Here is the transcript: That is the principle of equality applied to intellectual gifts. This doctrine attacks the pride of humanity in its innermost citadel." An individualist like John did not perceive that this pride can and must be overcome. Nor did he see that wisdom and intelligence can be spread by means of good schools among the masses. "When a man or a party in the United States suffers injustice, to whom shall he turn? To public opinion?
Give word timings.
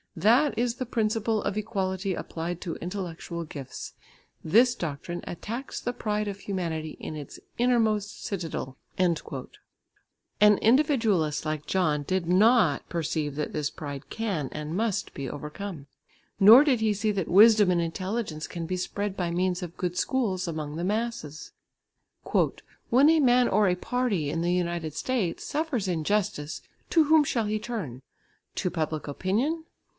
That 0.15 0.57
is 0.57 0.75
the 0.75 0.85
principle 0.87 1.41
of 1.43 1.55
equality 1.57 2.15
applied 2.15 2.59
to 2.61 2.75
intellectual 2.77 3.43
gifts. 3.45 3.93
This 4.43 4.73
doctrine 4.75 5.23
attacks 5.25 5.79
the 5.79 5.93
pride 5.93 6.27
of 6.27 6.39
humanity 6.41 6.97
in 6.99 7.15
its 7.15 7.39
innermost 7.59 8.25
citadel." 8.25 8.77
An 8.97 9.17
individualist 10.57 11.45
like 11.45 11.67
John 11.67 12.03
did 12.03 12.27
not 12.27 12.89
perceive 12.89 13.35
that 13.35 13.53
this 13.53 13.69
pride 13.69 14.09
can 14.09 14.49
and 14.51 14.75
must 14.75 15.13
be 15.13 15.29
overcome. 15.29 15.85
Nor 16.39 16.63
did 16.63 16.81
he 16.81 16.95
see 16.95 17.11
that 17.11 17.29
wisdom 17.29 17.69
and 17.71 17.79
intelligence 17.79 18.47
can 18.47 18.65
be 18.65 18.77
spread 18.77 19.15
by 19.15 19.29
means 19.31 19.61
of 19.63 19.77
good 19.77 19.95
schools 19.97 20.47
among 20.47 20.75
the 20.75 20.83
masses. 20.83 21.51
"When 22.89 23.07
a 23.09 23.19
man 23.21 23.47
or 23.47 23.69
a 23.69 23.75
party 23.75 24.29
in 24.29 24.41
the 24.41 24.51
United 24.51 24.93
States 24.95 25.45
suffers 25.45 25.87
injustice, 25.87 26.63
to 26.89 27.05
whom 27.05 27.23
shall 27.23 27.45
he 27.45 27.59
turn? 27.59 28.01
To 28.55 28.69
public 28.71 29.07
opinion? 29.07 29.63